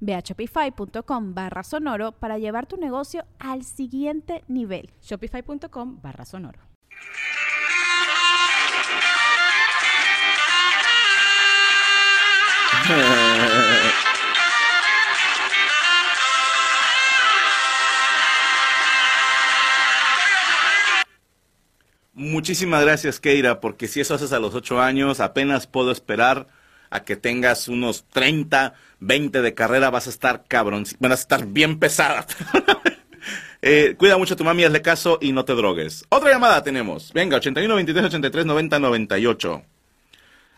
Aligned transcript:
Ve 0.00 0.14
a 0.14 0.20
shopify.com 0.20 1.34
barra 1.34 1.62
sonoro 1.62 2.12
para 2.12 2.38
llevar 2.38 2.66
tu 2.66 2.76
negocio 2.76 3.24
al 3.38 3.64
siguiente 3.64 4.44
nivel. 4.48 4.90
Shopify.com 5.02 6.00
barra 6.00 6.24
sonoro. 6.24 6.60
Muchísimas 22.14 22.82
gracias, 22.82 23.20
Keira, 23.20 23.60
porque 23.60 23.86
si 23.86 24.00
eso 24.00 24.14
haces 24.14 24.32
a 24.32 24.40
los 24.40 24.54
ocho 24.54 24.80
años, 24.80 25.20
apenas 25.20 25.66
puedo 25.66 25.92
esperar 25.92 26.48
a 26.90 27.00
que 27.00 27.16
tengas 27.16 27.68
unos 27.68 28.04
30, 28.12 28.74
20 29.00 29.42
de 29.42 29.54
carrera, 29.54 29.90
vas 29.90 30.06
a 30.06 30.10
estar 30.10 30.44
cabrón, 30.46 30.84
van 30.98 31.12
a 31.12 31.14
estar 31.14 31.46
bien 31.46 31.78
pesada. 31.78 32.26
eh, 33.62 33.94
cuida 33.98 34.18
mucho 34.18 34.34
a 34.34 34.36
tu 34.36 34.44
mami, 34.44 34.64
hazle 34.64 34.82
caso 34.82 35.18
y 35.20 35.32
no 35.32 35.44
te 35.44 35.54
drogues. 35.54 36.04
Otra 36.08 36.30
llamada 36.30 36.62
tenemos. 36.62 37.12
Venga, 37.12 37.36
81 37.36 37.74
23 37.74 38.04
83 38.06 38.46
90 38.46 38.78
98. 38.78 39.62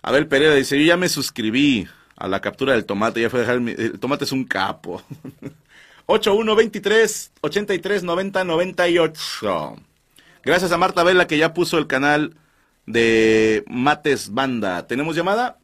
Abel 0.03 0.27
Pereira 0.27 0.55
dice, 0.55 0.79
yo 0.79 0.87
ya 0.87 0.97
me 0.97 1.09
suscribí 1.09 1.87
a 2.17 2.29
la 2.29 2.41
captura 2.41 2.73
del 2.73 2.85
tomate, 2.87 3.21
ya 3.21 3.31
fue 3.31 3.41
dejar 3.41 3.57
el, 3.57 3.69
el 3.69 3.99
tomate 3.99 4.25
es 4.25 4.33
un 4.33 4.45
capo. 4.45 5.03
81 6.07 6.57
23 6.57 7.33
83 7.41 8.03
90 8.03 8.45
98. 8.45 9.77
Gracias 10.43 10.73
a 10.73 10.79
Marta 10.79 11.05
Vela 11.05 11.27
que 11.27 11.39
ya 11.39 11.55
puso 11.55 11.79
el 11.79 11.87
canal 11.87 12.35
de 12.87 13.65
Mates 13.69 14.33
Banda. 14.33 14.87
¿Tenemos 14.87 15.15
llamada? 15.15 15.60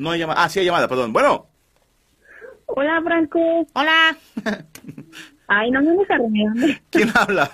No 0.00 0.12
hay 0.12 0.18
llamada. 0.18 0.42
Ah, 0.42 0.48
sí 0.48 0.58
hay 0.58 0.64
llamada, 0.64 0.88
perdón. 0.88 1.12
Bueno. 1.12 1.46
Hola, 2.64 3.02
Franco. 3.04 3.38
Hola. 3.74 4.16
Ay, 5.46 5.70
no 5.70 5.82
me 5.82 5.90
a 5.90 6.16
renegar. 6.16 6.80
¿Quién 6.88 7.10
habla? 7.14 7.50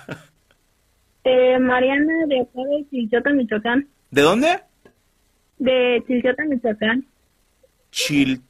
Eh, 1.25 1.59
Mariana 1.59 2.25
de 2.27 2.39
acá 2.39 2.61
de 2.61 2.89
Chilchota, 2.89 3.31
Michoacán. 3.31 3.85
¿De 4.11 4.21
dónde? 4.21 4.61
De 5.57 6.01
Chilchota, 6.07 6.45
Michoacán. 6.45 7.05
Chil... 7.91 8.41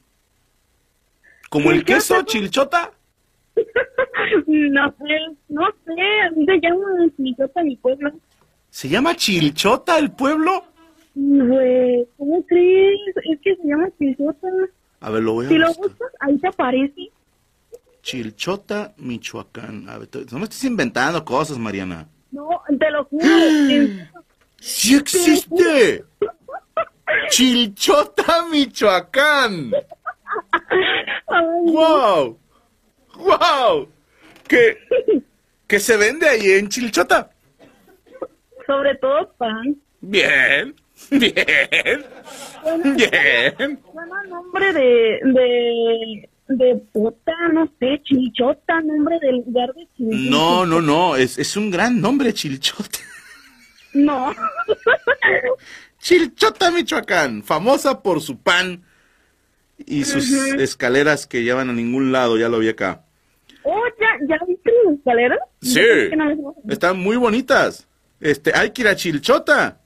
¿Como 1.50 1.72
el 1.72 1.84
queso, 1.84 2.22
chilchota? 2.22 2.92
no 3.56 4.90
sé, 4.92 5.36
no 5.48 5.66
sé, 5.84 6.20
así 6.30 6.44
se 6.44 6.60
llama 6.60 6.86
Chilchota, 7.16 7.62
mi 7.64 7.74
pueblo. 7.76 8.12
¿Se 8.70 8.88
llama 8.88 9.16
Chilchota 9.16 9.98
el 9.98 10.12
pueblo? 10.12 10.67
Güey, 11.20 12.06
¿cómo 12.16 12.44
crees? 12.46 12.96
Es 13.28 13.40
que 13.42 13.56
se 13.56 13.66
llama 13.66 13.88
Chilchota. 13.98 14.46
A 15.00 15.10
ver, 15.10 15.22
lo 15.24 15.32
voy 15.32 15.46
a 15.46 15.48
Si 15.48 15.58
lo 15.58 15.66
buscas, 15.74 16.12
ahí 16.20 16.38
te 16.38 16.46
aparece. 16.46 17.10
Chilchota, 18.02 18.94
Michoacán. 18.98 19.88
A 19.88 19.98
ver, 19.98 20.08
no 20.30 20.38
me 20.38 20.44
estés 20.44 20.62
inventando 20.64 21.24
cosas, 21.24 21.58
Mariana. 21.58 22.06
No, 22.30 22.48
te 22.78 22.90
lo 22.92 23.04
juro. 23.06 23.24
que- 23.24 24.06
¡Sí 24.60 24.94
existe! 24.94 26.04
Chilchota, 27.30 28.46
Michoacán. 28.52 29.72
¡Wow! 31.64 32.38
¡Wow! 33.16 33.88
¿Qué, 34.46 34.78
¿Qué 35.66 35.80
se 35.80 35.96
vende 35.96 36.28
ahí 36.28 36.50
en 36.52 36.68
Chilchota? 36.68 37.30
sobre 38.66 38.94
todo 38.96 39.32
pan. 39.38 39.76
Bien, 40.00 40.74
bien, 41.10 41.36
bien. 42.96 43.80
Suena 43.92 44.22
nombre 44.28 44.72
de, 44.72 45.20
de, 45.24 46.28
de 46.48 46.74
puta, 46.92 47.32
no 47.52 47.70
sé, 47.78 48.00
Chilchota, 48.04 48.80
nombre 48.80 49.18
del 49.20 49.36
lugar 49.46 49.72
de 49.74 49.86
Chilchota. 49.96 50.30
No, 50.30 50.66
no, 50.66 50.80
no, 50.80 51.16
es, 51.16 51.38
es 51.38 51.56
un 51.56 51.70
gran 51.70 52.00
nombre, 52.00 52.32
Chilchota. 52.34 52.98
No. 53.94 54.34
Chilchota, 55.98 56.70
Michoacán, 56.70 57.42
famosa 57.42 58.02
por 58.02 58.20
su 58.20 58.38
pan 58.38 58.82
y 59.86 60.04
sus 60.04 60.32
escaleras 60.32 61.26
que 61.26 61.42
llevan 61.42 61.70
a 61.70 61.72
ningún 61.72 62.12
lado, 62.12 62.36
ya 62.36 62.48
lo 62.48 62.58
vi 62.58 62.68
acá. 62.68 63.04
Oh, 63.62 63.84
¿ya, 64.00 64.06
ya 64.28 64.44
viste 64.46 64.70
las 64.84 64.94
escaleras? 64.94 65.38
Sí, 65.60 65.80
no 66.16 66.54
están 66.68 66.98
muy 66.98 67.16
bonitas. 67.16 67.86
Este, 68.20 68.52
hay 68.54 68.70
que 68.70 68.82
ir 68.82 68.88
a 68.88 68.96
Chilchota. 68.96 69.77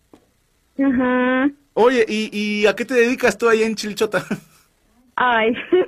Ajá. 0.79 1.51
Oye, 1.75 2.05
¿y, 2.09 2.29
y 2.33 2.67
a 2.67 2.75
qué 2.77 2.85
te 2.85 2.95
dedicas 2.95 3.37
tú 3.39 3.49
ahí 3.49 3.63
en 3.63 3.75
Chilchota? 3.75 4.25
Ay. 5.17 5.55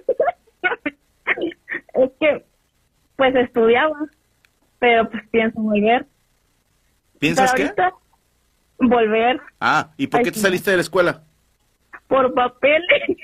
es 1.94 2.10
que, 2.20 2.44
pues 3.16 3.34
estudiaba, 3.36 3.96
pero 4.78 5.08
pues 5.10 5.22
pienso 5.30 5.60
volver. 5.60 6.06
¿Piensas 7.18 7.52
pero 7.54 7.72
qué? 7.74 7.82
ahorita, 7.82 7.96
volver 8.78 9.40
Ah, 9.60 9.92
¿y 9.96 10.06
por 10.08 10.22
qué 10.22 10.32
te 10.32 10.40
saliste 10.40 10.70
de 10.70 10.76
la 10.78 10.82
escuela? 10.82 11.22
por 12.08 12.32
papeles. 12.34 13.16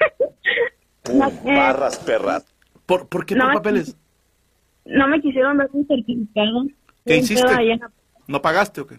No, 1.13 1.29
eh, 1.29 1.89
perras. 2.07 2.45
¿Por, 2.87 3.09
por 3.09 3.27
qué 3.27 3.35
No, 3.35 3.45
por 3.45 3.51
es- 3.53 3.57
papeles? 3.59 3.97
no 4.87 5.07
me 5.09 5.21
quisieron 5.21 5.59
dar 5.59 5.69
un 5.73 5.87
certificado. 5.87 6.65
¿Qué 7.07 7.17
hiciste? 7.19 7.79
¿No 8.27 8.41
pagaste 8.43 8.81
o 8.81 8.87
qué? 8.87 8.99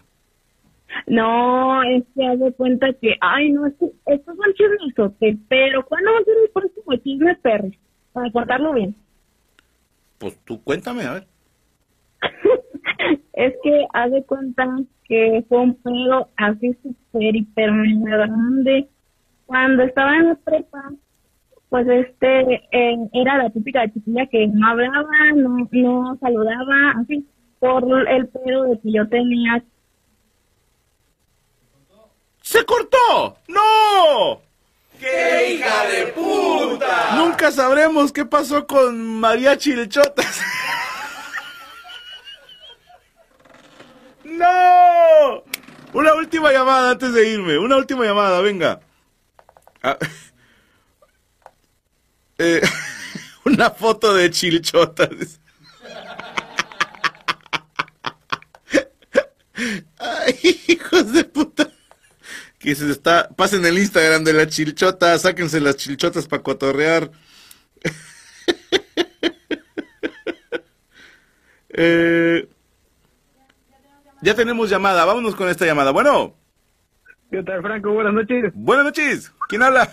No, 1.06 1.82
es 1.82 2.04
que 2.14 2.36
de 2.36 2.52
cuenta 2.52 2.92
que, 2.94 3.16
ay, 3.20 3.52
no, 3.52 3.66
es 3.66 3.74
que 3.74 3.86
estos 4.06 4.36
son 4.36 4.54
chismesotes, 4.54 5.38
pero 5.48 5.84
¿cuándo 5.86 6.12
va 6.12 6.18
a 6.18 6.24
ser 6.24 6.36
el 6.44 6.50
próximo 6.50 6.96
chisme, 6.96 7.34
Perry? 7.36 7.78
Para 8.12 8.30
contarlo 8.30 8.72
bien. 8.74 8.94
Pues 10.18 10.38
tú 10.44 10.62
cuéntame, 10.62 11.04
a 11.04 11.14
ver. 11.14 11.26
es 13.32 13.54
que 13.62 13.86
haz 13.92 14.10
de 14.12 14.22
cuenta 14.24 14.66
que 15.04 15.44
fue 15.48 15.58
un 15.58 15.74
pedo 15.74 16.28
así 16.36 16.74
súper 16.82 17.36
hiper 17.36 17.70
grande. 18.00 18.88
Cuando 19.46 19.82
estaba 19.82 20.16
en 20.16 20.28
la 20.28 20.34
prepa, 20.36 20.92
pues 21.68 21.88
este, 21.88 22.54
eh, 22.70 22.96
era 23.12 23.38
la 23.38 23.50
típica 23.50 23.90
chiquilla 23.92 24.26
que 24.26 24.46
no 24.46 24.66
hablaba, 24.68 25.08
no, 25.34 25.68
no 25.72 26.16
saludaba, 26.20 26.92
así, 27.00 27.26
por 27.58 27.84
el 28.08 28.28
pedo 28.28 28.64
de 28.64 28.80
que 28.80 28.92
yo 28.92 29.08
tenía 29.08 29.62
¡Se 32.62 32.66
cortó! 32.66 33.38
¡No! 33.48 34.40
¡Qué 35.00 35.54
hija 35.54 35.84
de 35.86 36.06
puta! 36.12 37.16
Nunca 37.16 37.50
sabremos 37.50 38.12
qué 38.12 38.24
pasó 38.24 38.68
con 38.68 39.18
María 39.18 39.58
Chilchotas. 39.58 40.40
¡No! 44.22 45.42
Una 45.92 46.14
última 46.14 46.52
llamada 46.52 46.92
antes 46.92 47.12
de 47.12 47.30
irme. 47.30 47.58
Una 47.58 47.78
última 47.78 48.04
llamada, 48.04 48.40
venga. 48.40 48.78
Ah, 49.82 49.98
eh, 52.38 52.62
una 53.44 53.70
foto 53.70 54.14
de 54.14 54.30
Chilchotas. 54.30 55.40
Ay, 59.98 60.62
hijos 60.68 61.12
de 61.12 61.24
puta. 61.24 61.72
Que 62.62 62.74
se 62.74 62.90
está. 62.90 63.28
Pasen 63.36 63.64
el 63.66 63.78
Instagram 63.78 64.24
de 64.24 64.32
la 64.32 64.46
chilchota, 64.46 65.18
sáquense 65.18 65.60
las 65.60 65.76
chilchotas 65.76 66.26
para 66.28 66.42
cotorrear. 66.42 67.10
eh, 71.70 72.48
Ya 74.22 74.34
tenemos 74.34 74.70
llamada, 74.70 75.04
vámonos 75.04 75.34
con 75.34 75.48
esta 75.48 75.66
llamada. 75.66 75.90
Bueno, 75.90 76.34
¿Qué 77.30 77.42
tal, 77.42 77.62
Franco? 77.62 77.92
Buenas 77.92 78.12
noches. 78.14 78.52
buenas 78.54 78.84
noches. 78.84 79.32
¿Quién 79.48 79.62
habla? 79.62 79.90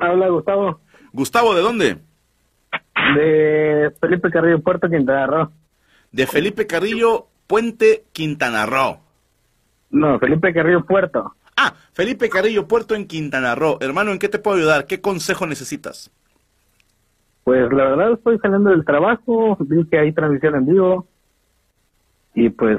Habla 0.00 0.28
Gustavo 0.28 0.80
Gustavo, 1.12 1.54
¿de 1.54 1.62
dónde? 1.62 1.98
de 3.16 3.92
Felipe 4.00 4.30
Carrillo 4.30 4.60
Puerto 4.60 4.88
Quintana 4.90 5.26
Roo. 5.26 5.50
De 6.10 6.26
Felipe 6.26 6.66
Carrillo, 6.66 7.28
Puente, 7.46 8.04
Quintana 8.12 8.66
Roo. 8.66 8.98
No, 9.90 10.18
Felipe 10.18 10.52
Carrillo 10.52 10.84
Puerto. 10.84 11.34
Ah, 11.56 11.74
Felipe 11.92 12.28
Carrillo, 12.28 12.66
Puerto 12.66 12.94
en 12.94 13.06
Quintana 13.06 13.54
Roo. 13.54 13.78
Hermano, 13.80 14.12
¿en 14.12 14.18
qué 14.18 14.28
te 14.28 14.38
puedo 14.38 14.56
ayudar? 14.56 14.86
¿Qué 14.86 15.00
consejo 15.00 15.46
necesitas? 15.46 16.10
Pues 17.44 17.70
la 17.72 17.84
verdad 17.84 18.12
estoy 18.12 18.38
saliendo 18.38 18.70
del 18.70 18.84
trabajo, 18.84 19.56
vi 19.60 19.84
que 19.86 19.98
hay 19.98 20.12
transmisión 20.12 20.54
en 20.56 20.66
vivo 20.66 21.06
y 22.34 22.48
pues 22.48 22.78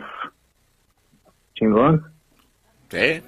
chingón. 1.53 2.03
¿Qué? 2.89 3.23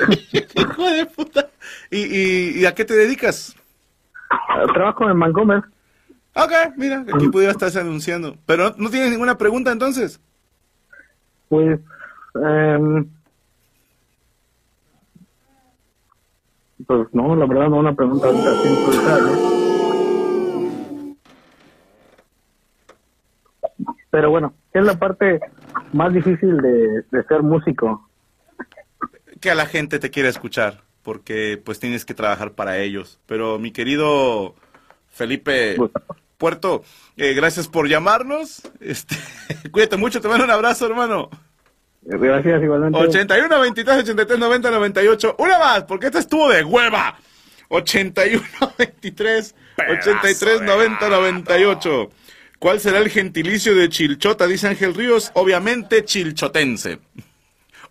Hijo 0.54 0.90
de 0.90 1.06
puta. 1.06 1.48
¿Y, 1.90 1.98
y, 1.98 2.60
y 2.60 2.66
a 2.66 2.74
qué 2.74 2.84
te 2.84 2.94
dedicas? 2.94 3.54
Ah, 4.30 4.64
Trabajo 4.72 5.08
en 5.08 5.18
Vancomer. 5.18 5.62
Ok, 6.34 6.52
mira, 6.76 7.04
aquí 7.12 7.28
pudiera 7.28 7.52
estarse 7.52 7.80
anunciando. 7.80 8.36
Pero 8.46 8.70
no, 8.70 8.74
no 8.78 8.90
tienes 8.90 9.10
ninguna 9.10 9.36
pregunta 9.36 9.72
entonces. 9.72 10.20
Pues 11.48 11.80
em, 12.34 13.08
pues 16.86 17.08
no, 17.12 17.34
la 17.36 17.46
verdad 17.46 17.68
no 17.68 17.78
una 17.78 17.94
pregunta 17.94 18.28
así 18.28 18.68
¿no? 19.22 19.60
Pero 24.10 24.30
bueno, 24.30 24.54
¿qué 24.72 24.80
es 24.80 24.84
la 24.84 24.98
parte 24.98 25.40
más 25.92 26.12
difícil 26.12 26.56
de, 26.56 27.02
de 27.10 27.22
ser 27.28 27.42
músico? 27.42 28.08
Que 29.40 29.50
a 29.50 29.54
la 29.54 29.66
gente 29.66 29.98
te 29.98 30.10
quiera 30.10 30.28
escuchar, 30.28 30.82
porque 31.02 31.60
pues 31.64 31.78
tienes 31.78 32.04
que 32.04 32.14
trabajar 32.14 32.52
para 32.52 32.78
ellos. 32.78 33.20
Pero 33.26 33.58
mi 33.58 33.70
querido 33.70 34.54
Felipe 35.08 35.76
Puerto, 36.38 36.82
eh, 37.16 37.34
gracias 37.34 37.68
por 37.68 37.88
llamarnos. 37.88 38.62
Este, 38.80 39.14
cuídate 39.70 39.96
mucho, 39.96 40.20
te 40.20 40.28
mando 40.28 40.44
un 40.44 40.50
abrazo, 40.50 40.86
hermano. 40.86 41.30
Gracias 42.02 42.62
igualmente. 42.62 42.98
81, 42.98 43.60
23, 43.60 43.98
83, 43.98 44.38
90, 44.38 44.70
98. 44.70 45.36
Una 45.38 45.58
más, 45.58 45.84
porque 45.84 46.06
esta 46.06 46.18
estuvo 46.18 46.48
de 46.48 46.64
hueva. 46.64 47.18
81, 47.68 48.42
23, 48.78 49.54
83, 49.78 50.62
90, 50.62 51.08
98. 51.08 52.10
¿Cuál 52.58 52.80
será 52.80 52.98
el 52.98 53.08
gentilicio 53.08 53.74
de 53.74 53.88
Chilchota? 53.88 54.46
Dice 54.46 54.68
Ángel 54.68 54.94
Ríos. 54.94 55.30
Obviamente 55.34 56.04
chilchotense. 56.04 56.98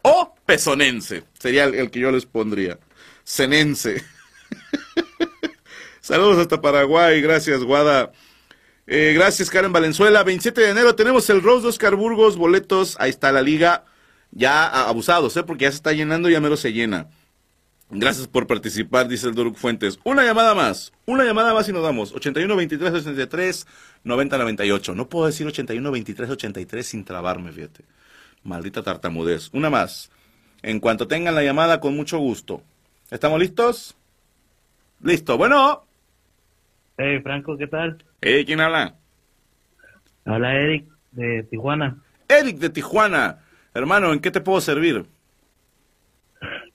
O 0.01 0.35
pesonense. 0.45 1.23
Sería 1.39 1.63
el, 1.63 1.75
el 1.75 1.91
que 1.91 1.99
yo 1.99 2.11
les 2.11 2.25
pondría. 2.25 2.77
Cenense. 3.23 4.03
Saludos 6.01 6.37
hasta 6.39 6.61
Paraguay. 6.61 7.21
Gracias, 7.21 7.63
Guada. 7.63 8.11
Eh, 8.87 9.13
gracias, 9.15 9.49
Karen 9.49 9.71
Valenzuela. 9.71 10.23
27 10.23 10.61
de 10.61 10.69
enero 10.69 10.95
tenemos 10.95 11.29
el 11.29 11.41
Rose 11.41 11.63
de 11.63 11.69
Oscar 11.69 11.95
Burgos, 11.95 12.37
boletos. 12.37 12.95
Ahí 12.99 13.11
está 13.11 13.31
la 13.31 13.41
liga. 13.41 13.85
Ya 14.31 14.67
abusados, 14.87 15.35
¿eh? 15.37 15.43
Porque 15.43 15.63
ya 15.63 15.71
se 15.71 15.77
está 15.77 15.93
llenando 15.93 16.29
y 16.29 16.33
ya 16.33 16.41
mero 16.41 16.57
se 16.57 16.71
llena. 16.73 17.07
Gracias 17.91 18.27
por 18.27 18.45
participar, 18.45 19.07
dice 19.07 19.27
el 19.27 19.33
Doruk 19.33 19.55
Fuentes. 19.55 19.99
Una 20.03 20.23
llamada 20.23 20.53
más. 20.53 20.93
Una 21.07 21.23
llamada 21.23 21.55
más 21.55 21.67
y 21.69 21.73
nos 21.73 21.81
damos. 21.81 22.13
81 22.13 22.55
23 22.55 22.91
83 22.93 23.67
90 24.03 24.37
98. 24.37 24.93
No 24.93 25.09
puedo 25.09 25.25
decir 25.25 25.47
81 25.47 25.91
23 25.91 26.29
83 26.29 26.85
sin 26.85 27.03
trabarme, 27.03 27.51
fíjate. 27.51 27.83
Maldita 28.43 28.83
tartamudez. 28.83 29.49
Una 29.53 29.71
más. 29.71 30.11
En 30.61 30.79
cuanto 30.79 31.07
tengan 31.07 31.33
la 31.33 31.43
llamada, 31.43 31.79
con 31.79 31.95
mucho 31.95 32.19
gusto. 32.19 32.61
¿Estamos 33.09 33.39
listos? 33.39 33.97
Listo. 35.01 35.37
Bueno. 35.37 35.83
Hey, 36.97 37.19
Franco, 37.23 37.57
¿qué 37.57 37.65
tal? 37.65 38.03
Eh, 38.21 38.45
¿Quién 38.45 38.59
habla? 38.61 38.95
Habla 40.25 40.53
Eric 40.53 40.85
de 41.11 41.43
Tijuana. 41.49 41.97
Eric 42.27 42.57
de 42.57 42.69
Tijuana. 42.69 43.39
Hermano, 43.73 44.13
¿en 44.13 44.19
qué 44.19 44.31
te 44.31 44.41
puedo 44.41 44.61
servir? 44.61 45.05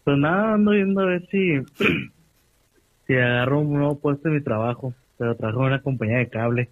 Pues 0.05 0.19
nada, 0.19 0.55
ando 0.55 0.73
viendo 0.73 1.01
a 1.01 1.07
ver 1.07 1.27
si, 1.31 1.61
si 3.07 3.15
agarro 3.15 3.61
un 3.61 3.73
nuevo 3.75 3.99
puesto 4.01 4.29
en 4.29 4.35
mi 4.37 4.43
trabajo. 4.43 4.95
Pero 5.19 5.37
trabajo 5.37 5.61
en 5.61 5.67
una 5.67 5.83
compañía 5.83 6.19
de 6.19 6.29
cable. 6.29 6.71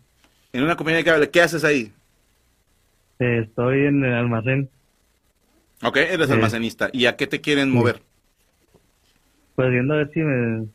En 0.52 0.62
una 0.62 0.76
compañía 0.76 0.98
de 0.98 1.04
cable. 1.04 1.30
¿Qué 1.30 1.40
haces 1.42 1.64
ahí? 1.64 1.92
Eh, 3.20 3.44
Estoy 3.46 3.86
en 3.86 4.04
el 4.04 4.12
almacén. 4.14 4.68
Ok, 5.84 5.96
eres 5.96 6.30
Eh. 6.30 6.34
almacenista. 6.34 6.90
¿Y 6.92 7.06
a 7.06 7.16
qué 7.16 7.26
te 7.26 7.40
quieren 7.40 7.70
mover? 7.70 8.02
Pues 9.54 9.70
viendo 9.70 9.94
a 9.94 9.98
ver 9.98 10.10
si 10.12 10.20
me, 10.20 10.68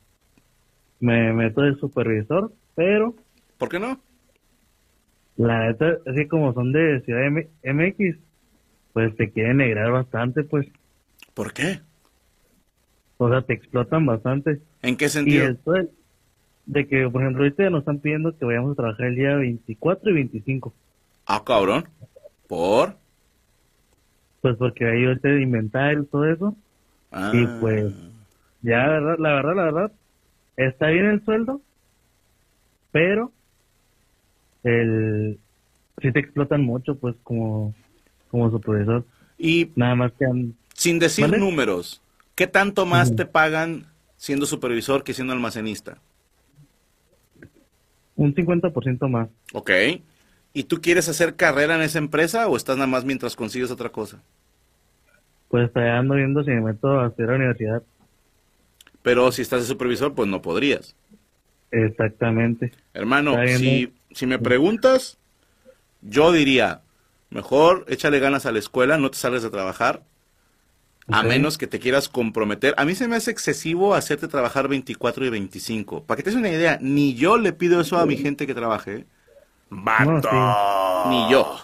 me 0.99 1.33
meto 1.33 1.61
de 1.61 1.75
supervisor. 1.75 2.53
Pero 2.75 3.15
¿Por 3.57 3.69
qué 3.69 3.79
no? 3.79 3.99
la 5.37 5.67
neta, 5.67 5.97
así 6.05 6.27
como 6.27 6.53
son 6.53 6.71
de 6.73 7.01
Ciudad 7.05 7.25
M- 7.27 7.47
MX, 7.63 8.17
pues 8.97 9.15
te 9.15 9.29
quieren 9.29 9.57
negrar 9.57 9.91
bastante, 9.91 10.43
pues. 10.43 10.67
¿Por 11.35 11.53
qué? 11.53 11.81
O 13.19 13.29
sea, 13.29 13.43
te 13.43 13.53
explotan 13.53 14.07
bastante. 14.07 14.59
¿En 14.81 14.97
qué 14.97 15.05
Y 15.05 15.09
sentido? 15.09 15.49
esto 15.49 15.71
de, 15.73 15.87
de 16.65 16.87
que, 16.87 17.07
por 17.07 17.21
ejemplo, 17.21 17.43
ahorita 17.43 17.69
nos 17.69 17.81
están 17.81 17.99
pidiendo 17.99 18.35
que 18.35 18.43
vayamos 18.43 18.71
a 18.71 18.75
trabajar 18.75 19.05
el 19.05 19.15
día 19.15 19.35
24 19.35 20.09
y 20.09 20.13
25. 20.13 20.73
Ah, 21.27 21.43
cabrón. 21.45 21.87
¿Por? 22.47 22.97
Pues 24.41 24.57
porque 24.57 24.89
hay 24.89 25.05
ahorita 25.05 25.29
de 25.29 25.41
inventario 25.43 26.01
y 26.01 26.05
todo 26.07 26.25
eso. 26.25 26.55
Ah. 27.11 27.31
Y 27.35 27.45
pues, 27.61 27.93
ya 28.63 28.77
la 28.77 28.87
verdad, 28.99 29.15
la 29.19 29.33
verdad, 29.35 29.55
la 29.57 29.63
verdad, 29.65 29.91
está 30.55 30.87
bien 30.87 31.05
el 31.05 31.23
sueldo, 31.23 31.61
pero 32.91 33.31
el 34.63 35.37
sí 36.01 36.11
te 36.11 36.19
explotan 36.19 36.63
mucho, 36.63 36.95
pues, 36.95 37.15
como, 37.21 37.75
como 38.29 38.51
supervisor. 38.51 39.05
Y 39.37 39.71
Nada 39.75 39.95
más 39.95 40.11
que 40.13 40.25
sin 40.73 40.99
decir 40.99 41.37
números, 41.37 42.01
¿qué 42.35 42.47
tanto 42.47 42.85
más 42.85 43.15
te 43.15 43.25
pagan 43.25 43.87
siendo 44.17 44.45
supervisor 44.45 45.03
que 45.03 45.13
siendo 45.13 45.33
almacenista? 45.33 45.99
un 48.17 48.33
50% 48.33 49.07
más. 49.07 49.29
Ok. 49.53 49.71
¿Y 50.53 50.63
tú 50.63 50.81
quieres 50.81 51.07
hacer 51.07 51.35
carrera 51.35 51.75
en 51.75 51.81
esa 51.81 51.99
empresa 51.99 52.47
o 52.47 52.57
estás 52.57 52.75
nada 52.75 52.87
más 52.87 53.05
mientras 53.05 53.35
consigues 53.35 53.71
otra 53.71 53.89
cosa? 53.89 54.21
Pues 55.49 55.71
todavía 55.71 55.99
ando 55.99 56.15
viendo 56.15 56.43
si 56.43 56.49
me 56.49 56.61
meto 56.61 56.99
a 56.99 57.05
a 57.05 57.13
la 57.15 57.35
universidad. 57.35 57.83
Pero 59.03 59.31
si 59.31 59.43
estás 59.43 59.61
de 59.61 59.67
supervisor, 59.67 60.13
pues 60.13 60.27
no 60.27 60.41
podrías. 60.41 60.95
Exactamente. 61.71 62.71
Hermano, 62.93 63.35
si, 63.57 63.93
si 64.11 64.25
me 64.25 64.39
preguntas, 64.39 65.17
yo 66.01 66.31
diría, 66.31 66.81
mejor 67.29 67.85
échale 67.87 68.19
ganas 68.19 68.45
a 68.45 68.51
la 68.51 68.59
escuela, 68.59 68.97
no 68.97 69.11
te 69.11 69.17
salgas 69.17 69.43
de 69.43 69.49
trabajar, 69.49 70.03
a 71.09 71.23
menos 71.23 71.57
que 71.57 71.67
te 71.67 71.79
quieras 71.79 72.09
comprometer. 72.09 72.73
A 72.77 72.83
mí 72.83 72.93
se 72.93 73.07
me 73.07 73.15
hace 73.15 73.31
excesivo 73.31 73.95
hacerte 73.95 74.27
trabajar 74.27 74.67
24 74.67 75.25
y 75.25 75.29
25. 75.29 76.03
Para 76.03 76.17
que 76.17 76.23
te 76.23 76.31
des 76.31 76.37
una 76.39 76.49
idea, 76.49 76.77
ni 76.81 77.15
yo 77.15 77.37
le 77.37 77.53
pido 77.53 77.79
eso 77.79 77.97
a 77.97 78.05
mi 78.05 78.17
gente 78.17 78.45
que 78.45 78.53
trabaje. 78.53 78.93
¿eh? 78.95 79.05
¡Vato! 79.69 80.29
Ni 81.09 81.29
yo. 81.31 81.59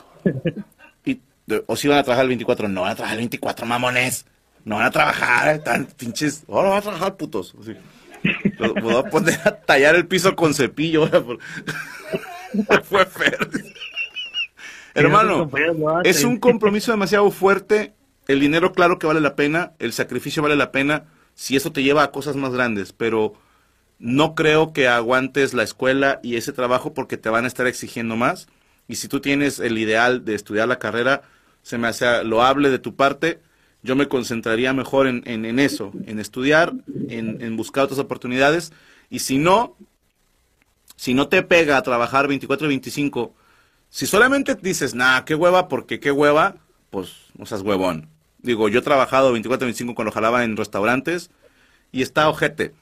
Y, 1.05 1.19
de- 1.45 1.63
o 1.67 1.75
si 1.75 1.89
van 1.89 1.97
a 1.97 2.03
trabajar 2.03 2.23
el 2.23 2.29
24, 2.29 2.69
no 2.69 2.81
van 2.81 2.91
a 2.91 2.95
trabajar 2.95 3.17
el 3.17 3.21
24, 3.23 3.65
mamones. 3.65 4.25
No 4.63 4.77
van 4.77 4.85
a 4.85 4.91
trabajar, 4.91 5.59
tan 5.59 5.85
pinches. 5.87 6.45
Ahora 6.47 6.69
van 6.69 6.77
a 6.77 6.81
trabajar 6.81 7.17
putos. 7.17 7.53
Así. 7.59 7.75
Lo- 8.59 8.73
Me 8.75 8.81
voy 8.81 8.95
a 8.95 9.03
poner 9.03 9.37
a 9.43 9.51
tallar 9.57 9.95
el 9.95 10.07
piso 10.07 10.33
con 10.37 10.53
cepillo. 10.53 11.05
Fue 12.83 13.05
feo. 13.05 13.37
Hermano, 14.95 15.49
es 16.03 16.23
un 16.23 16.37
compromiso 16.39 16.91
demasiado 16.91 17.29
fuerte. 17.31 17.93
El 18.27 18.39
dinero, 18.39 18.71
claro 18.73 18.99
que 18.99 19.07
vale 19.07 19.19
la 19.21 19.35
pena. 19.35 19.73
El 19.79 19.93
sacrificio 19.93 20.41
vale 20.43 20.55
la 20.55 20.71
pena. 20.71 21.05
Si 21.35 21.55
eso 21.55 21.71
te 21.71 21.83
lleva 21.83 22.03
a 22.03 22.11
cosas 22.11 22.35
más 22.35 22.51
grandes. 22.53 22.93
Pero 22.93 23.33
no 23.99 24.35
creo 24.35 24.73
que 24.73 24.87
aguantes 24.87 25.53
la 25.53 25.63
escuela 25.63 26.19
y 26.23 26.35
ese 26.35 26.53
trabajo 26.53 26.93
porque 26.93 27.17
te 27.17 27.29
van 27.29 27.45
a 27.45 27.47
estar 27.47 27.67
exigiendo 27.67 28.15
más. 28.15 28.47
Y 28.87 28.95
si 28.95 29.07
tú 29.07 29.19
tienes 29.19 29.59
el 29.59 29.77
ideal 29.77 30.25
de 30.25 30.35
estudiar 30.35 30.67
la 30.67 30.79
carrera, 30.79 31.21
se 31.63 31.77
me 31.77 31.87
hace 31.87 32.23
loable 32.23 32.69
de 32.69 32.79
tu 32.79 32.95
parte. 32.95 33.39
Yo 33.81 33.95
me 33.95 34.07
concentraría 34.07 34.73
mejor 34.73 35.07
en, 35.07 35.23
en- 35.25 35.45
en 35.45 35.59
eso, 35.59 35.91
en 36.05 36.19
estudiar, 36.19 36.73
en, 37.09 37.41
en 37.41 37.57
buscar 37.57 37.85
otras 37.85 37.99
oportunidades. 37.99 38.71
Y 39.09 39.19
si 39.19 39.37
no, 39.37 39.75
si 40.95 41.13
no 41.13 41.27
te 41.27 41.43
pega 41.43 41.77
a 41.77 41.81
trabajar 41.81 42.27
24 42.27 42.65
y 42.67 42.69
25, 42.69 43.33
si 43.93 44.07
solamente 44.07 44.55
dices, 44.55 44.95
nah, 44.95 45.21
qué 45.21 45.35
hueva, 45.35 45.67
porque 45.67 45.99
qué 45.99 46.11
hueva, 46.11 46.55
pues 46.89 47.11
no 47.37 47.45
seas 47.45 47.61
huevón. 47.61 48.09
Digo, 48.39 48.67
yo 48.67 48.79
he 48.79 48.81
trabajado 48.81 49.31
24 49.31 49.65
y 49.65 49.67
25 49.67 49.93
cuando 49.93 50.11
jalaba 50.11 50.43
en 50.43 50.57
restaurantes 50.57 51.29
y 51.91 52.01
está 52.01 52.27
ojete. 52.27 52.73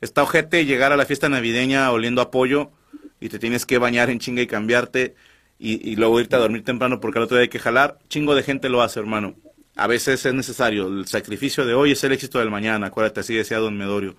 Está 0.00 0.24
ojete 0.24 0.66
llegar 0.66 0.90
a 0.90 0.96
la 0.96 1.06
fiesta 1.06 1.28
navideña 1.28 1.92
oliendo 1.92 2.20
a 2.20 2.32
pollo 2.32 2.72
y 3.20 3.28
te 3.28 3.38
tienes 3.38 3.64
que 3.64 3.78
bañar 3.78 4.10
en 4.10 4.18
chinga 4.18 4.42
y 4.42 4.48
cambiarte. 4.48 5.14
y, 5.60 5.88
y 5.88 5.94
luego 5.94 6.18
irte 6.18 6.34
a 6.34 6.40
dormir 6.40 6.64
temprano 6.64 6.98
porque 6.98 7.20
al 7.20 7.26
otro 7.26 7.36
día 7.36 7.42
hay 7.42 7.48
que 7.48 7.60
jalar, 7.60 8.00
chingo 8.08 8.34
de 8.34 8.42
gente 8.42 8.68
lo 8.68 8.82
hace, 8.82 8.98
hermano. 8.98 9.36
A 9.76 9.86
veces 9.86 10.26
es 10.26 10.34
necesario. 10.34 10.88
El 10.88 11.06
sacrificio 11.06 11.64
de 11.64 11.74
hoy 11.74 11.92
es 11.92 12.02
el 12.02 12.10
éxito 12.10 12.40
del 12.40 12.50
mañana. 12.50 12.88
Acuérdate, 12.88 13.20
así 13.20 13.36
decía 13.36 13.58
Don 13.58 13.78
Medorio. 13.78 14.16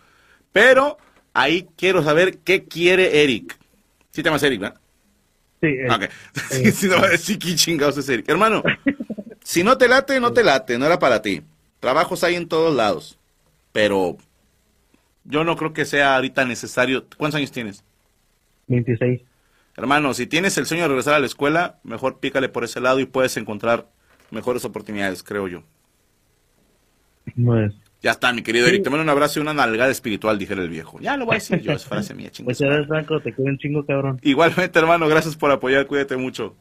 Pero 0.53 0.97
ahí 1.33 1.67
quiero 1.75 2.01
saber 2.05 2.37
qué 2.37 2.63
quiere 2.63 3.21
Eric. 3.21 3.57
Sí 4.11 4.23
te 4.23 4.29
llamas 4.29 4.43
Eric, 4.43 4.61
¿verdad? 4.61 4.80
Sí, 5.61 5.67
eh, 5.67 5.87
Ok. 5.89 6.09
si 6.73 6.87
no 6.87 6.97
va 6.97 7.05
a 7.05 7.09
decir 7.09 7.37
qué 7.37 7.55
chingados 7.55 7.97
es 7.97 8.09
Eric. 8.09 8.27
Hermano, 8.27 8.63
si 9.43 9.63
no 9.63 9.77
te 9.77 9.87
late, 9.87 10.19
no 10.19 10.33
te 10.33 10.43
late. 10.43 10.77
No 10.77 10.85
era 10.85 10.99
para 10.99 11.21
ti. 11.21 11.41
Trabajos 11.79 12.23
hay 12.23 12.35
en 12.35 12.47
todos 12.47 12.75
lados. 12.75 13.19
Pero 13.71 14.17
yo 15.23 15.43
no 15.43 15.55
creo 15.55 15.73
que 15.73 15.85
sea 15.85 16.15
ahorita 16.15 16.45
necesario. 16.45 17.05
¿Cuántos 17.17 17.37
años 17.37 17.51
tienes? 17.51 17.83
26. 18.67 19.21
Hermano, 19.77 20.13
si 20.13 20.27
tienes 20.27 20.57
el 20.57 20.65
sueño 20.65 20.83
de 20.83 20.89
regresar 20.89 21.13
a 21.13 21.19
la 21.19 21.25
escuela, 21.25 21.79
mejor 21.83 22.19
pícale 22.19 22.49
por 22.49 22.63
ese 22.63 22.81
lado 22.81 22.99
y 22.99 23.05
puedes 23.05 23.37
encontrar 23.37 23.87
mejores 24.29 24.65
oportunidades, 24.65 25.23
creo 25.23 25.47
yo. 25.47 25.63
No 27.35 27.59
es. 27.59 27.73
Ya 28.01 28.11
está, 28.11 28.33
mi 28.33 28.41
querido 28.41 28.67
Eric. 28.67 28.83
Te 28.83 28.89
mando 28.89 29.03
un 29.03 29.09
abrazo 29.09 29.39
y 29.39 29.41
una 29.43 29.53
nalgada 29.53 29.91
espiritual, 29.91 30.39
dijera 30.39 30.63
el 30.63 30.69
viejo. 30.69 30.99
Ya 30.99 31.15
lo 31.17 31.25
voy 31.25 31.35
a 31.35 31.37
decir 31.37 31.61
yo, 31.61 31.71
es 31.71 31.85
frase 31.85 32.15
mía, 32.15 32.29
chingas. 32.31 32.57
Pues 32.57 32.61
eres 32.61 32.87
Franco, 32.87 33.19
te 33.21 33.33
quiero 33.33 33.51
un 33.51 33.57
chingo, 33.59 33.85
cabrón. 33.85 34.19
Igualmente, 34.23 34.79
hermano, 34.79 35.07
gracias 35.07 35.35
por 35.35 35.51
apoyar, 35.51 35.85
cuídate 35.85 36.17
mucho. 36.17 36.55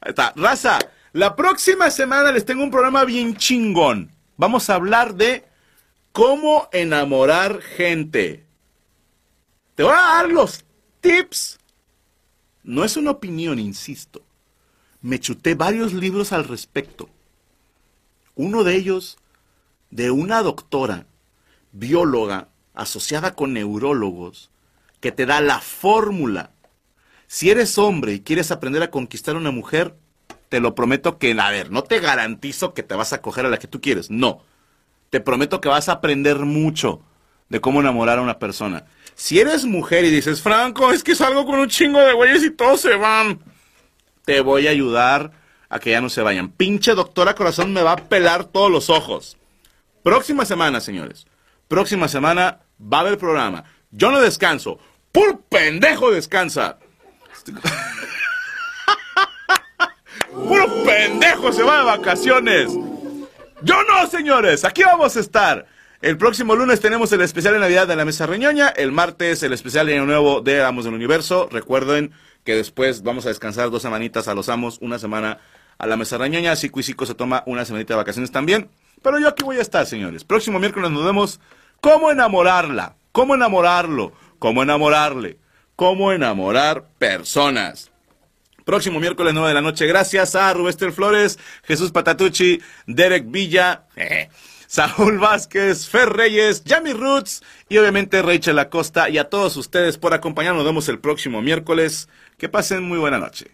Ahí 0.00 0.10
está. 0.10 0.32
Raza, 0.34 0.78
la 1.12 1.36
próxima 1.36 1.90
semana 1.90 2.32
les 2.32 2.44
tengo 2.44 2.64
un 2.64 2.70
programa 2.70 3.04
bien 3.04 3.36
chingón. 3.36 4.10
Vamos 4.36 4.68
a 4.68 4.74
hablar 4.74 5.14
de 5.14 5.44
cómo 6.10 6.68
enamorar 6.72 7.60
gente. 7.60 8.44
Te 9.76 9.84
voy 9.84 9.92
a 9.92 10.16
dar 10.16 10.28
los 10.28 10.64
tips. 11.00 11.60
No 12.64 12.84
es 12.84 12.96
una 12.96 13.12
opinión, 13.12 13.60
insisto. 13.60 14.22
Me 15.00 15.20
chuté 15.20 15.54
varios 15.54 15.92
libros 15.92 16.32
al 16.32 16.44
respecto. 16.44 17.08
Uno 18.34 18.64
de 18.64 18.74
ellos 18.74 19.18
de 19.94 20.10
una 20.10 20.42
doctora, 20.42 21.06
bióloga, 21.70 22.48
asociada 22.74 23.36
con 23.36 23.52
neurólogos, 23.52 24.50
que 24.98 25.12
te 25.12 25.24
da 25.24 25.40
la 25.40 25.60
fórmula. 25.60 26.50
Si 27.28 27.48
eres 27.48 27.78
hombre 27.78 28.14
y 28.14 28.20
quieres 28.20 28.50
aprender 28.50 28.82
a 28.82 28.90
conquistar 28.90 29.36
a 29.36 29.38
una 29.38 29.52
mujer, 29.52 29.94
te 30.48 30.58
lo 30.58 30.74
prometo 30.74 31.18
que, 31.18 31.38
a 31.38 31.50
ver, 31.52 31.70
no 31.70 31.84
te 31.84 32.00
garantizo 32.00 32.74
que 32.74 32.82
te 32.82 32.96
vas 32.96 33.12
a 33.12 33.22
coger 33.22 33.46
a 33.46 33.50
la 33.50 33.58
que 33.58 33.68
tú 33.68 33.80
quieres, 33.80 34.10
no. 34.10 34.42
Te 35.10 35.20
prometo 35.20 35.60
que 35.60 35.68
vas 35.68 35.88
a 35.88 35.92
aprender 35.92 36.40
mucho 36.40 37.00
de 37.48 37.60
cómo 37.60 37.80
enamorar 37.80 38.18
a 38.18 38.22
una 38.22 38.40
persona. 38.40 38.86
Si 39.14 39.38
eres 39.38 39.64
mujer 39.64 40.04
y 40.04 40.10
dices, 40.10 40.42
Franco, 40.42 40.90
es 40.90 41.04
que 41.04 41.14
salgo 41.14 41.46
con 41.46 41.60
un 41.60 41.68
chingo 41.68 42.00
de 42.00 42.14
güeyes 42.14 42.42
y 42.42 42.50
todos 42.50 42.80
se 42.80 42.96
van, 42.96 43.38
te 44.24 44.40
voy 44.40 44.66
a 44.66 44.70
ayudar 44.70 45.30
a 45.68 45.78
que 45.78 45.92
ya 45.92 46.00
no 46.00 46.08
se 46.08 46.22
vayan. 46.22 46.48
Pinche 46.48 46.96
doctora 46.96 47.36
corazón 47.36 47.72
me 47.72 47.82
va 47.84 47.92
a 47.92 48.08
pelar 48.08 48.46
todos 48.46 48.72
los 48.72 48.90
ojos. 48.90 49.36
Próxima 50.04 50.44
semana, 50.44 50.80
señores. 50.82 51.26
Próxima 51.66 52.08
semana 52.08 52.60
va 52.78 52.98
a 52.98 53.00
haber 53.00 53.16
programa. 53.16 53.64
Yo 53.90 54.10
no 54.10 54.20
descanso. 54.20 54.78
¡Pur 55.10 55.40
pendejo 55.48 56.10
descansa! 56.10 56.78
¡Puro 60.30 60.84
pendejo 60.84 61.52
se 61.54 61.62
va 61.62 61.78
de 61.78 61.84
vacaciones! 61.84 62.70
Yo 63.62 63.82
no, 63.84 64.06
señores. 64.10 64.66
Aquí 64.66 64.82
vamos 64.82 65.16
a 65.16 65.20
estar. 65.20 65.64
El 66.02 66.18
próximo 66.18 66.54
lunes 66.54 66.80
tenemos 66.80 67.10
el 67.12 67.22
especial 67.22 67.54
de 67.54 67.60
Navidad 67.60 67.88
de 67.88 67.96
la 67.96 68.04
Mesa 68.04 68.26
Reñoña. 68.26 68.68
El 68.68 68.92
martes 68.92 69.42
el 69.42 69.54
especial 69.54 69.86
de 69.86 69.94
Año 69.94 70.04
Nuevo 70.04 70.42
de 70.42 70.62
Amos 70.62 70.84
del 70.84 70.92
Universo. 70.92 71.48
Recuerden 71.50 72.12
que 72.44 72.54
después 72.54 73.02
vamos 73.04 73.24
a 73.24 73.30
descansar 73.30 73.70
dos 73.70 73.80
semanitas 73.80 74.28
a 74.28 74.34
los 74.34 74.50
amos, 74.50 74.76
una 74.82 74.98
semana 74.98 75.38
a 75.78 75.86
la 75.86 75.96
Mesa 75.96 76.18
Reñoña. 76.18 76.56
Cico 76.56 76.78
y 76.80 76.82
Cico 76.82 77.06
se 77.06 77.14
toma 77.14 77.42
una 77.46 77.64
semanita 77.64 77.94
de 77.94 77.98
vacaciones 77.98 78.30
también. 78.30 78.68
Pero 79.04 79.18
yo 79.18 79.28
aquí 79.28 79.44
voy 79.44 79.58
a 79.58 79.60
estar, 79.60 79.84
señores. 79.84 80.24
Próximo 80.24 80.58
miércoles 80.58 80.90
nos 80.90 81.04
vemos 81.04 81.38
cómo 81.82 82.10
enamorarla, 82.10 82.96
cómo 83.12 83.34
enamorarlo, 83.34 84.14
cómo 84.38 84.62
enamorarle, 84.62 85.38
cómo 85.76 86.10
enamorar 86.10 86.86
personas. 86.98 87.92
Próximo 88.64 89.00
miércoles 89.00 89.34
9 89.34 89.48
de 89.48 89.54
la 89.54 89.60
noche. 89.60 89.86
Gracias 89.86 90.34
a 90.34 90.54
Rubester 90.54 90.90
Flores, 90.90 91.38
Jesús 91.64 91.92
Patatucci, 91.92 92.62
Derek 92.86 93.30
Villa, 93.30 93.84
eh, 93.94 94.30
Saúl 94.66 95.18
Vázquez, 95.18 95.86
Fer 95.86 96.08
Reyes, 96.08 96.64
Yami 96.64 96.94
Roots 96.94 97.42
y 97.68 97.76
obviamente 97.76 98.22
Rachel 98.22 98.58
Acosta 98.58 99.10
y 99.10 99.18
a 99.18 99.28
todos 99.28 99.58
ustedes 99.58 99.98
por 99.98 100.14
acompañarnos. 100.14 100.64
Nos 100.64 100.72
vemos 100.72 100.88
el 100.88 100.98
próximo 100.98 101.42
miércoles. 101.42 102.08
Que 102.38 102.48
pasen 102.48 102.82
muy 102.82 102.98
buena 102.98 103.18
noche. 103.18 103.53